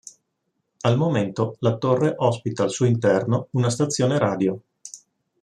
[0.81, 4.59] Al momento la torre ospita al suo interno una stazione radio.